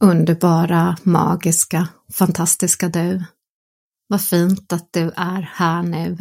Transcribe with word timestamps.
Underbara, 0.00 0.96
magiska, 1.02 1.88
fantastiska 2.12 2.88
du. 2.88 3.24
Vad 4.08 4.22
fint 4.22 4.72
att 4.72 4.92
du 4.92 5.12
är 5.16 5.50
här 5.54 5.82
nu. 5.82 6.16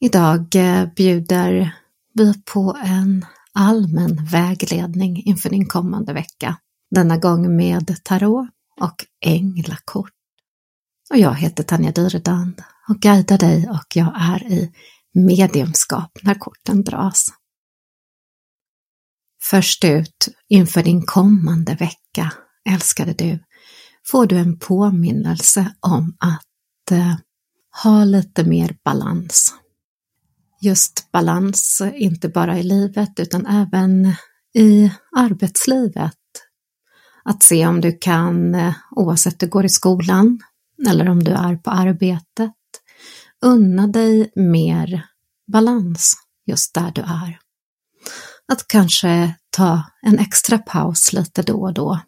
Idag 0.00 0.54
eh, 0.54 0.88
bjuder 0.96 1.76
vi 2.14 2.42
på 2.42 2.76
en 2.84 3.26
allmän 3.52 4.24
vägledning 4.24 5.22
inför 5.22 5.50
din 5.50 5.66
kommande 5.66 6.12
vecka. 6.12 6.56
Denna 6.90 7.16
gång 7.16 7.56
med 7.56 8.04
tarot 8.04 8.48
och 8.80 9.04
änglakort. 9.20 10.12
Och 11.10 11.16
jag 11.16 11.34
heter 11.34 11.62
Tanja 11.62 11.92
Dyredand 11.92 12.62
och 12.88 12.96
guidar 12.96 13.38
dig 13.38 13.68
och 13.68 13.96
jag 13.96 14.12
är 14.16 14.52
i 14.52 14.72
mediumskap 15.12 16.18
när 16.22 16.34
korten 16.34 16.84
dras. 16.84 17.28
Först 19.50 19.84
ut 19.84 20.28
inför 20.48 20.82
din 20.82 21.02
kommande 21.02 21.74
vecka, 21.74 22.32
älskade 22.70 23.12
du, 23.12 23.38
får 24.06 24.26
du 24.26 24.36
en 24.36 24.58
påminnelse 24.58 25.74
om 25.80 26.16
att 26.20 26.90
eh, 26.90 27.14
ha 27.82 28.04
lite 28.04 28.44
mer 28.44 28.76
balans. 28.84 29.54
Just 30.60 31.12
balans, 31.12 31.82
inte 31.94 32.28
bara 32.28 32.58
i 32.58 32.62
livet 32.62 33.20
utan 33.20 33.46
även 33.46 34.14
i 34.54 34.92
arbetslivet. 35.16 36.14
Att 37.24 37.42
se 37.42 37.66
om 37.66 37.80
du 37.80 37.98
kan, 37.98 38.54
eh, 38.54 38.74
oavsett 38.90 39.40
du 39.40 39.48
går 39.48 39.64
i 39.64 39.68
skolan 39.68 40.40
eller 40.88 41.08
om 41.08 41.24
du 41.24 41.30
är 41.30 41.56
på 41.56 41.70
arbetet, 41.70 42.52
unna 43.44 43.86
dig 43.86 44.32
mer 44.36 45.06
balans 45.52 46.14
just 46.46 46.74
där 46.74 46.92
du 46.94 47.00
är 47.00 47.45
att 48.52 48.68
kanske 48.68 49.34
ta 49.50 49.82
en 50.02 50.18
extra 50.18 50.58
paus 50.58 51.12
lite 51.12 51.42
då 51.42 51.62
och 51.62 51.74
då. 51.74 52.00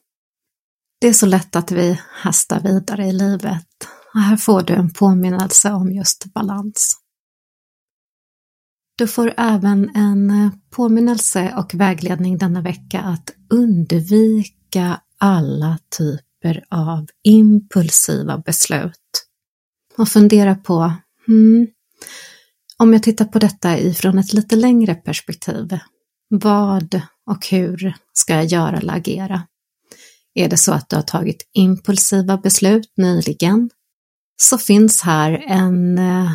Det 1.00 1.08
är 1.08 1.12
så 1.12 1.26
lätt 1.26 1.56
att 1.56 1.70
vi 1.70 2.00
hastar 2.10 2.60
vidare 2.60 3.06
i 3.06 3.12
livet 3.12 3.66
och 4.14 4.20
här 4.20 4.36
får 4.36 4.62
du 4.62 4.74
en 4.74 4.92
påminnelse 4.92 5.72
om 5.72 5.92
just 5.92 6.24
balans. 6.24 6.96
Du 8.98 9.06
får 9.06 9.34
även 9.36 9.96
en 9.96 10.50
påminnelse 10.70 11.54
och 11.56 11.74
vägledning 11.74 12.38
denna 12.38 12.60
vecka 12.60 13.00
att 13.00 13.30
undvika 13.50 15.00
alla 15.18 15.78
typer 15.98 16.64
av 16.68 17.06
impulsiva 17.22 18.38
beslut. 18.38 19.26
Och 19.96 20.08
fundera 20.08 20.54
på, 20.54 20.92
hmm, 21.26 21.66
om 22.78 22.92
jag 22.92 23.02
tittar 23.02 23.24
på 23.24 23.38
detta 23.38 23.78
ifrån 23.78 24.18
ett 24.18 24.32
lite 24.32 24.56
längre 24.56 24.94
perspektiv, 24.94 25.78
vad 26.28 27.00
och 27.30 27.46
hur 27.46 27.94
ska 28.12 28.34
jag 28.34 28.44
göra 28.44 28.76
eller 28.76 28.94
agera? 28.94 29.42
Är 30.34 30.48
det 30.48 30.56
så 30.56 30.72
att 30.72 30.88
du 30.88 30.96
har 30.96 31.02
tagit 31.02 31.50
impulsiva 31.52 32.36
beslut 32.36 32.92
nyligen 32.96 33.70
så 34.36 34.58
finns 34.58 35.02
här 35.02 35.44
en 35.46 35.98
eh, 35.98 36.32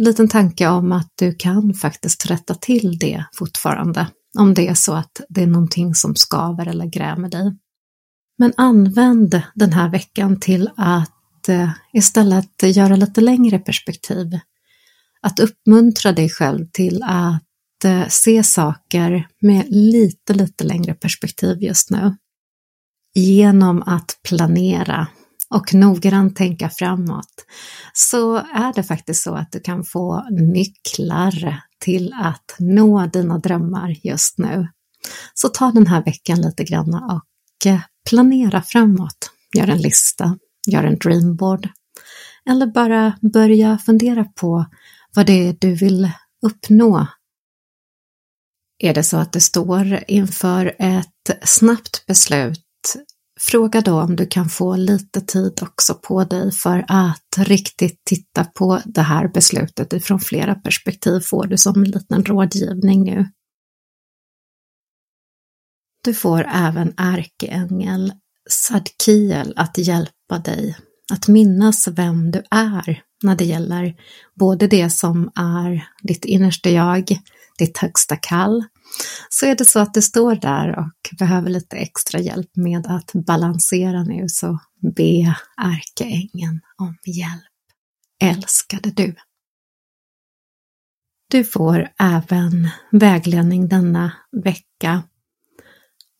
liten 0.00 0.28
tanke 0.28 0.68
om 0.68 0.92
att 0.92 1.12
du 1.14 1.34
kan 1.34 1.74
faktiskt 1.74 2.26
rätta 2.26 2.54
till 2.54 2.98
det 2.98 3.24
fortfarande 3.32 4.06
om 4.38 4.54
det 4.54 4.68
är 4.68 4.74
så 4.74 4.94
att 4.94 5.20
det 5.28 5.42
är 5.42 5.46
någonting 5.46 5.94
som 5.94 6.16
skaver 6.16 6.68
eller 6.68 6.86
grämer 6.86 7.28
dig. 7.28 7.56
Men 8.38 8.52
använd 8.56 9.42
den 9.54 9.72
här 9.72 9.88
veckan 9.90 10.40
till 10.40 10.70
att 10.76 11.48
eh, 11.48 11.70
istället 11.92 12.62
göra 12.62 12.96
lite 12.96 13.20
längre 13.20 13.58
perspektiv. 13.58 14.38
Att 15.20 15.40
uppmuntra 15.40 16.12
dig 16.12 16.28
själv 16.30 16.66
till 16.72 17.02
att 17.02 17.43
se 18.08 18.42
saker 18.42 19.28
med 19.40 19.66
lite, 19.68 20.34
lite 20.34 20.64
längre 20.64 20.94
perspektiv 20.94 21.62
just 21.62 21.90
nu. 21.90 22.16
Genom 23.14 23.82
att 23.82 24.18
planera 24.28 25.08
och 25.50 25.74
noggrant 25.74 26.36
tänka 26.36 26.70
framåt 26.70 27.46
så 27.92 28.36
är 28.36 28.74
det 28.74 28.82
faktiskt 28.82 29.22
så 29.22 29.34
att 29.34 29.52
du 29.52 29.60
kan 29.60 29.84
få 29.84 30.28
nycklar 30.30 31.62
till 31.80 32.12
att 32.20 32.56
nå 32.58 33.06
dina 33.06 33.38
drömmar 33.38 33.96
just 34.02 34.38
nu. 34.38 34.68
Så 35.34 35.48
ta 35.48 35.70
den 35.70 35.86
här 35.86 36.04
veckan 36.04 36.40
lite 36.40 36.64
grann 36.64 36.94
och 36.94 37.66
eh, 37.66 37.80
planera 38.08 38.62
framåt. 38.62 39.30
Gör 39.56 39.68
en 39.68 39.78
lista, 39.78 40.38
gör 40.66 40.84
en 40.84 40.98
dreamboard 40.98 41.68
eller 42.50 42.66
bara 42.66 43.18
börja 43.32 43.78
fundera 43.78 44.24
på 44.24 44.66
vad 45.14 45.26
det 45.26 45.48
är 45.48 45.56
du 45.60 45.74
vill 45.74 46.10
uppnå 46.46 47.06
är 48.78 48.94
det 48.94 49.02
så 49.02 49.16
att 49.16 49.32
du 49.32 49.40
står 49.40 50.04
inför 50.08 50.74
ett 50.78 51.48
snabbt 51.48 52.06
beslut, 52.06 52.60
fråga 53.40 53.80
då 53.80 54.00
om 54.00 54.16
du 54.16 54.26
kan 54.26 54.48
få 54.48 54.76
lite 54.76 55.20
tid 55.20 55.62
också 55.62 55.94
på 55.94 56.24
dig 56.24 56.52
för 56.52 56.84
att 56.88 57.38
riktigt 57.38 58.04
titta 58.04 58.44
på 58.44 58.80
det 58.84 59.02
här 59.02 59.28
beslutet 59.28 59.92
ifrån 59.92 60.20
flera 60.20 60.54
perspektiv 60.54 61.20
får 61.20 61.46
du 61.46 61.58
som 61.58 61.82
en 61.82 61.90
liten 61.90 62.24
rådgivning 62.24 63.04
nu. 63.04 63.28
Du 66.04 66.14
får 66.14 66.46
även 66.54 66.94
ärkeängel 66.96 68.12
Sadkiel 68.50 69.52
att 69.56 69.78
hjälpa 69.78 70.38
dig 70.44 70.76
att 71.12 71.28
minnas 71.28 71.88
vem 71.88 72.30
du 72.30 72.42
är 72.50 73.02
när 73.22 73.36
det 73.36 73.44
gäller 73.44 73.94
både 74.34 74.66
det 74.66 74.90
som 74.90 75.30
är 75.34 75.88
ditt 76.02 76.24
innersta 76.24 76.70
jag, 76.70 77.18
ditt 77.58 77.78
högsta 77.78 78.16
kall, 78.16 78.64
så 79.28 79.46
är 79.46 79.54
det 79.54 79.64
så 79.64 79.80
att 79.80 79.94
du 79.94 80.02
står 80.02 80.34
där 80.34 80.78
och 80.78 81.16
behöver 81.18 81.50
lite 81.50 81.76
extra 81.76 82.20
hjälp 82.20 82.56
med 82.56 82.86
att 82.86 83.12
balansera 83.12 84.02
nu 84.02 84.28
så 84.28 84.58
be 84.96 85.36
ärkeängeln 85.56 86.60
om 86.76 86.96
hjälp. 87.06 87.42
Älskade 88.22 88.90
du! 88.90 89.14
Du 91.30 91.44
får 91.44 91.88
även 91.98 92.68
vägledning 92.92 93.68
denna 93.68 94.12
vecka 94.44 95.02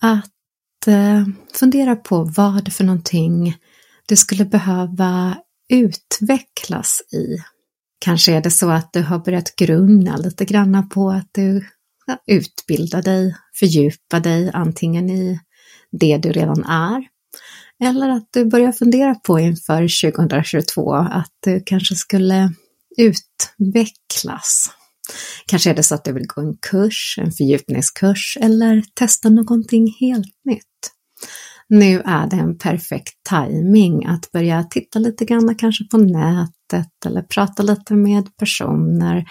att 0.00 0.86
eh, 0.86 1.26
fundera 1.54 1.96
på 1.96 2.24
vad 2.24 2.72
för 2.72 2.84
någonting 2.84 3.56
du 4.06 4.16
skulle 4.16 4.44
behöva 4.44 5.36
utvecklas 5.68 7.02
i. 7.12 7.44
Kanske 8.04 8.32
är 8.32 8.40
det 8.40 8.50
så 8.50 8.70
att 8.70 8.92
du 8.92 9.02
har 9.02 9.18
börjat 9.18 9.56
grunna 9.56 10.16
lite 10.16 10.44
granna 10.44 10.82
på 10.82 11.10
att 11.10 11.28
du 11.32 11.66
utbildar 12.26 13.02
dig, 13.02 13.36
fördjupar 13.58 14.20
dig 14.20 14.50
antingen 14.54 15.10
i 15.10 15.40
det 15.92 16.18
du 16.18 16.32
redan 16.32 16.64
är 16.64 17.04
eller 17.84 18.08
att 18.08 18.28
du 18.30 18.44
börjar 18.44 18.72
fundera 18.72 19.14
på 19.14 19.40
inför 19.40 20.12
2022 20.12 20.94
att 20.94 21.32
du 21.44 21.62
kanske 21.66 21.94
skulle 21.94 22.52
utvecklas. 22.96 24.66
Kanske 25.46 25.70
är 25.70 25.74
det 25.74 25.82
så 25.82 25.94
att 25.94 26.04
du 26.04 26.12
vill 26.12 26.26
gå 26.26 26.40
en 26.40 26.56
kurs, 26.56 27.18
en 27.22 27.32
fördjupningskurs 27.32 28.38
eller 28.40 28.82
testa 28.94 29.28
någonting 29.28 29.96
helt 30.00 30.44
nytt. 30.44 30.90
Nu 31.68 32.00
är 32.00 32.26
det 32.26 32.36
en 32.36 32.58
perfekt 32.58 33.14
timing 33.28 34.06
att 34.06 34.32
börja 34.32 34.64
titta 34.64 34.98
lite 34.98 35.24
grann 35.24 35.54
kanske 35.54 35.84
på 35.84 35.98
sättet 36.70 37.06
eller 37.06 37.22
prata 37.22 37.62
lite 37.62 37.94
med 37.94 38.36
personer 38.36 39.24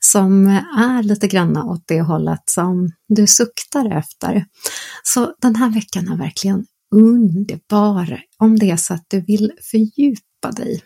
som 0.00 0.46
är 0.76 1.02
lite 1.02 1.28
grann 1.28 1.56
åt 1.56 1.84
det 1.86 2.00
hållet 2.00 2.42
som 2.44 2.90
du 3.08 3.26
suktar 3.26 3.98
efter. 3.98 4.44
Så 5.02 5.34
den 5.40 5.56
här 5.56 5.70
veckan 5.70 6.08
är 6.08 6.16
verkligen 6.16 6.66
underbar 6.94 8.22
om 8.38 8.58
det 8.58 8.70
är 8.70 8.76
så 8.76 8.94
att 8.94 9.04
du 9.08 9.20
vill 9.20 9.52
fördjupa 9.70 10.50
dig. 10.56 10.82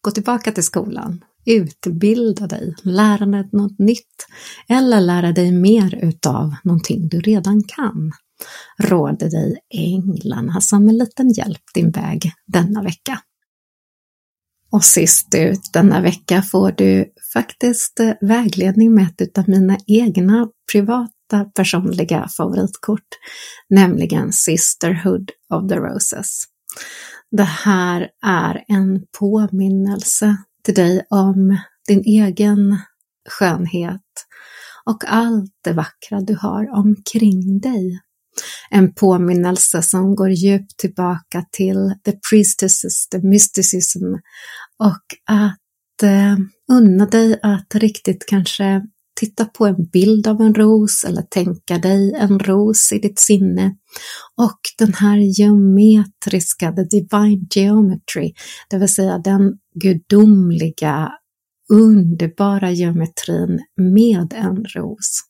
Gå 0.00 0.10
tillbaka 0.10 0.52
till 0.52 0.64
skolan, 0.64 1.24
utbilda 1.46 2.46
dig, 2.46 2.74
lära 2.82 3.26
dig 3.26 3.48
något 3.52 3.78
nytt 3.78 4.26
eller 4.68 5.00
lära 5.00 5.32
dig 5.32 5.52
mer 5.52 5.94
utav 6.02 6.54
någonting 6.64 7.08
du 7.08 7.20
redan 7.20 7.62
kan 7.62 8.12
råder 8.78 9.30
dig 9.30 9.56
änglarna 9.74 10.60
som 10.60 10.88
en 10.88 10.98
liten 10.98 11.32
hjälp 11.32 11.62
din 11.74 11.90
väg 11.90 12.32
denna 12.46 12.82
vecka. 12.82 13.20
Och 14.74 14.84
sist 14.84 15.34
ut 15.34 15.60
denna 15.72 16.00
vecka 16.00 16.42
får 16.42 16.72
du 16.72 17.12
faktiskt 17.32 18.00
eh, 18.00 18.12
vägledning 18.20 18.94
med 18.94 19.20
ett 19.20 19.38
av 19.38 19.48
mina 19.48 19.78
egna 19.86 20.48
privata 20.72 21.44
personliga 21.56 22.28
favoritkort, 22.36 23.08
nämligen 23.70 24.32
Sisterhood 24.32 25.30
of 25.54 25.68
the 25.68 25.76
Roses. 25.76 26.44
Det 27.30 27.42
här 27.42 28.08
är 28.26 28.64
en 28.68 29.02
påminnelse 29.18 30.36
till 30.64 30.74
dig 30.74 31.06
om 31.10 31.58
din 31.88 32.00
egen 32.00 32.78
skönhet 33.28 34.02
och 34.84 35.04
allt 35.06 35.52
det 35.64 35.72
vackra 35.72 36.20
du 36.20 36.36
har 36.40 36.78
omkring 36.78 37.60
dig. 37.60 38.00
En 38.70 38.94
påminnelse 38.94 39.82
som 39.82 40.14
går 40.14 40.30
djupt 40.30 40.76
tillbaka 40.76 41.44
till 41.52 41.94
the 42.04 42.12
priestesses, 42.30 43.08
the 43.08 43.18
mysticism 43.18 44.04
och 44.78 45.04
att 45.30 46.02
eh, 46.02 46.36
unna 46.72 47.06
dig 47.06 47.40
att 47.42 47.74
riktigt 47.74 48.26
kanske 48.26 48.82
titta 49.20 49.44
på 49.44 49.66
en 49.66 49.86
bild 49.92 50.26
av 50.26 50.40
en 50.40 50.54
ros 50.54 51.04
eller 51.04 51.22
tänka 51.22 51.78
dig 51.78 52.14
en 52.14 52.38
ros 52.38 52.92
i 52.92 52.98
ditt 52.98 53.18
sinne. 53.18 53.76
Och 54.36 54.60
den 54.78 54.94
här 54.94 55.16
geometriska, 55.16 56.72
the 56.72 56.82
divine 56.82 57.46
geometry, 57.54 58.32
det 58.70 58.78
vill 58.78 58.88
säga 58.88 59.18
den 59.18 59.58
gudomliga, 59.74 61.12
underbara 61.72 62.70
geometrin 62.70 63.60
med 63.76 64.32
en 64.36 64.64
ros. 64.64 65.20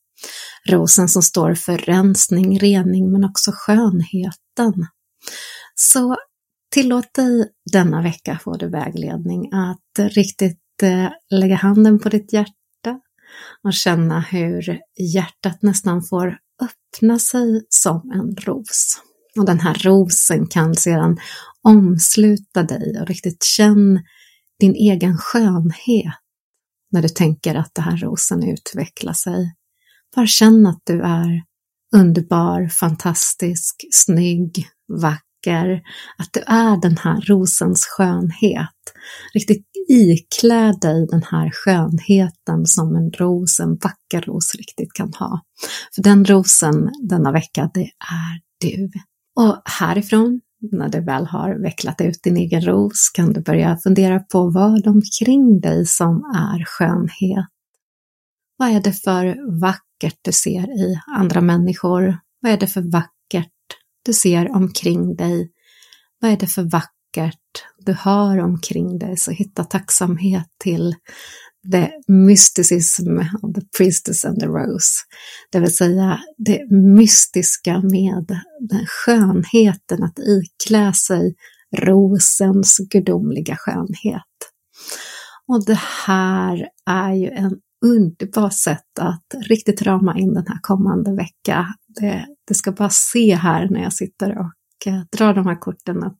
Rosen 0.68 1.08
som 1.08 1.22
står 1.22 1.54
för 1.54 1.78
rensning, 1.78 2.58
rening 2.58 3.12
men 3.12 3.24
också 3.24 3.50
skönheten. 3.54 4.86
Så 5.74 6.16
tillåt 6.74 7.14
dig 7.14 7.48
denna 7.72 8.02
vecka 8.02 8.38
få 8.44 8.56
du 8.56 8.68
vägledning 8.68 9.52
att 9.52 10.10
riktigt 10.14 10.82
eh, 10.82 11.08
lägga 11.30 11.56
handen 11.56 11.98
på 11.98 12.08
ditt 12.08 12.32
hjärta 12.32 12.54
och 13.62 13.72
känna 13.72 14.20
hur 14.20 14.78
hjärtat 15.14 15.62
nästan 15.62 16.02
får 16.02 16.38
öppna 16.62 17.18
sig 17.18 17.66
som 17.68 18.10
en 18.14 18.36
ros. 18.36 19.00
Och 19.38 19.46
den 19.46 19.60
här 19.60 19.74
rosen 19.74 20.46
kan 20.46 20.74
sedan 20.74 21.18
omsluta 21.62 22.62
dig 22.62 23.00
och 23.00 23.06
riktigt 23.06 23.44
känn 23.44 24.00
din 24.60 24.74
egen 24.74 25.18
skönhet 25.18 26.14
när 26.92 27.02
du 27.02 27.08
tänker 27.08 27.54
att 27.54 27.74
den 27.74 27.84
här 27.84 27.96
rosen 27.96 28.42
utvecklar 28.48 29.12
sig. 29.12 29.54
Bara 30.14 30.26
känn 30.26 30.66
att 30.66 30.80
du 30.84 31.02
är 31.02 31.42
underbar, 31.96 32.68
fantastisk, 32.68 33.84
snygg, 33.92 34.66
vacker, 34.88 35.82
att 36.18 36.28
du 36.32 36.40
är 36.40 36.82
den 36.82 36.96
här 36.96 37.20
rosens 37.20 37.86
skönhet. 37.86 38.70
Riktigt 39.34 39.66
iklä 39.88 40.72
dig 40.80 41.06
den 41.10 41.22
här 41.22 41.50
skönheten 41.52 42.66
som 42.66 42.96
en 42.96 43.10
ros, 43.12 43.60
en 43.60 43.70
vacker 43.70 44.20
ros 44.20 44.54
riktigt 44.54 44.92
kan 44.92 45.12
ha. 45.18 45.40
För 45.94 46.02
den 46.02 46.24
rosen 46.24 46.90
denna 47.08 47.32
vecka, 47.32 47.70
det 47.74 47.90
är 48.10 48.40
du. 48.60 48.90
Och 49.40 49.62
härifrån, 49.64 50.40
när 50.72 50.88
du 50.88 51.00
väl 51.00 51.26
har 51.26 51.62
vecklat 51.62 52.00
ut 52.00 52.22
din 52.22 52.36
egen 52.36 52.60
ros, 52.60 53.10
kan 53.14 53.32
du 53.32 53.40
börja 53.40 53.76
fundera 53.76 54.18
på 54.20 54.50
vad 54.50 54.86
omkring 54.86 55.60
dig 55.60 55.86
som 55.86 56.16
är 56.34 56.64
skönhet. 56.64 57.46
Vad 58.56 58.68
är 58.68 58.80
det 58.80 58.92
för 58.92 59.36
vackert 59.60 60.18
du 60.22 60.32
ser 60.32 60.80
i 60.80 61.00
andra 61.16 61.40
människor? 61.40 62.18
Vad 62.40 62.52
är 62.52 62.56
det 62.56 62.66
för 62.66 62.90
vackert 62.92 63.50
du 64.04 64.12
ser 64.12 64.56
omkring 64.56 65.16
dig? 65.16 65.50
Vad 66.20 66.30
är 66.30 66.36
det 66.36 66.46
för 66.46 66.62
vackert 66.62 67.64
du 67.78 67.92
har 67.92 68.38
omkring 68.38 68.98
dig? 68.98 69.16
Så 69.16 69.30
hitta 69.30 69.64
tacksamhet 69.64 70.46
till 70.58 70.94
the 71.72 71.90
mysticism 72.08 73.18
of 73.42 73.54
the 73.54 73.62
priestess 73.78 74.24
and 74.24 74.40
the 74.40 74.46
rose. 74.46 75.04
Det 75.52 75.60
vill 75.60 75.76
säga 75.76 76.20
det 76.38 76.70
mystiska 76.70 77.80
med 77.80 78.40
den 78.60 78.86
skönheten 78.86 80.02
att 80.02 80.18
iklä 80.18 80.92
sig 80.92 81.34
rosens 81.76 82.78
gudomliga 82.78 83.56
skönhet. 83.56 84.22
Och 85.48 85.64
det 85.64 85.80
här 86.06 86.68
är 86.90 87.12
ju 87.12 87.30
en 87.30 87.56
underbart 87.84 88.54
sätt 88.54 88.98
att 89.00 89.34
riktigt 89.48 89.82
rama 89.82 90.18
in 90.18 90.34
den 90.34 90.46
här 90.46 90.58
kommande 90.62 91.12
vecka. 91.12 91.66
Det, 92.00 92.26
det 92.48 92.54
ska 92.54 92.72
bara 92.72 92.90
se 92.90 93.34
här 93.34 93.68
när 93.70 93.82
jag 93.82 93.92
sitter 93.92 94.38
och 94.38 94.86
eh, 94.86 95.00
drar 95.16 95.34
de 95.34 95.46
här 95.46 95.60
korten 95.60 96.04
att 96.04 96.18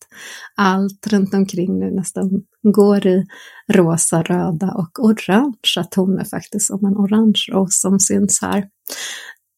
allt 0.57 1.07
runt 1.07 1.35
omkring 1.35 1.79
nu 1.79 1.91
nästan 1.91 2.31
går 2.63 3.07
i 3.07 3.27
rosa, 3.73 4.23
röda 4.23 4.73
och 4.73 5.05
orangea 5.05 5.85
toner 5.91 6.25
faktiskt, 6.25 6.67
som 6.67 6.85
en 6.85 6.97
orange 6.97 7.45
ros 7.53 7.81
som 7.81 8.01
syns 8.01 8.43
här. 8.43 8.69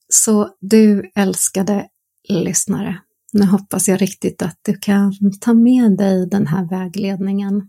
Så 0.09 0.49
du 0.61 1.11
älskade 1.14 1.87
lyssnare, 2.29 3.00
nu 3.32 3.47
hoppas 3.47 3.88
jag 3.88 4.02
riktigt 4.02 4.43
att 4.43 4.59
du 4.62 4.75
kan 4.75 5.12
ta 5.41 5.55
med 5.55 5.97
dig 5.97 6.29
den 6.29 6.47
här 6.47 6.69
vägledningen. 6.69 7.69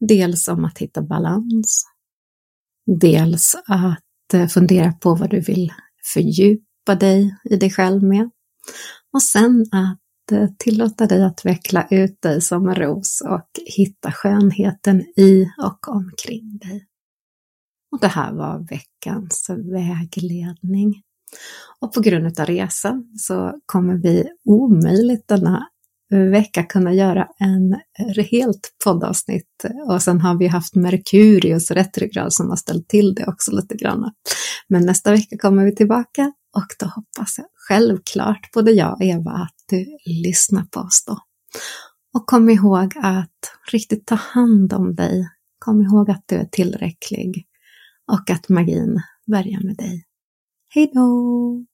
Dels 0.00 0.48
om 0.48 0.64
att 0.64 0.78
hitta 0.78 1.02
balans, 1.02 1.84
Dels 2.86 3.54
att 3.66 4.34
eh, 4.34 4.46
fundera 4.46 4.92
på 4.92 5.14
vad 5.14 5.30
du 5.30 5.40
vill 5.40 5.72
fördjupa 6.14 6.94
dig 7.00 7.36
i 7.44 7.56
dig 7.56 7.70
själv 7.70 8.02
med. 8.02 8.30
Och 9.12 9.22
sen 9.22 9.66
att 9.72 10.32
eh, 10.32 10.48
tillåta 10.58 11.06
dig 11.06 11.22
att 11.24 11.44
veckla 11.44 11.86
ut 11.90 12.22
dig 12.22 12.40
som 12.40 12.68
en 12.68 12.74
ros 12.74 13.22
och 13.28 13.48
hitta 13.76 14.12
skönheten 14.12 15.00
i 15.00 15.48
och 15.62 15.88
omkring 15.88 16.58
dig. 16.58 16.86
Och 17.92 18.00
det 18.00 18.08
här 18.08 18.32
var 18.32 18.66
veckans 18.70 19.50
vägledning. 19.50 21.02
Och 21.80 21.92
på 21.92 22.00
grund 22.00 22.40
av 22.40 22.46
resan 22.46 23.12
så 23.18 23.60
kommer 23.66 23.94
vi 23.94 24.24
omöjligt 24.44 25.28
denna 25.28 25.68
vecka 26.12 26.62
kunna 26.62 26.94
göra 26.94 27.28
en 27.38 27.76
helt 28.30 28.74
poddavsnitt 28.84 29.64
och 29.88 30.02
sen 30.02 30.20
har 30.20 30.38
vi 30.38 30.46
haft 30.46 30.74
Merkurius 30.74 31.70
retrograd 31.70 32.32
som 32.32 32.48
har 32.48 32.56
ställt 32.56 32.88
till 32.88 33.14
det 33.14 33.26
också 33.26 33.52
lite 33.52 33.74
grann. 33.74 34.12
Men 34.68 34.86
nästa 34.86 35.10
vecka 35.10 35.38
kommer 35.38 35.64
vi 35.64 35.74
tillbaka 35.74 36.32
och 36.56 36.66
då 36.78 36.86
hoppas 36.86 37.38
jag 37.38 37.46
självklart 37.54 38.52
både 38.54 38.70
jag 38.70 38.92
och 38.92 39.02
Eva 39.02 39.30
att 39.30 39.56
du 39.68 39.86
lyssnar 40.24 40.64
på 40.64 40.80
oss 40.80 41.04
då. 41.06 41.18
Och 42.14 42.26
kom 42.26 42.50
ihåg 42.50 42.92
att 42.96 43.52
riktigt 43.72 44.06
ta 44.06 44.14
hand 44.14 44.72
om 44.72 44.94
dig. 44.94 45.28
Kom 45.58 45.82
ihåg 45.82 46.10
att 46.10 46.24
du 46.26 46.36
är 46.36 46.44
tillräcklig 46.44 47.46
och 48.12 48.30
att 48.30 48.48
magin 48.48 49.00
börjar 49.26 49.66
med 49.66 49.76
dig. 49.76 50.04
Hej 50.74 50.90
då! 50.94 51.71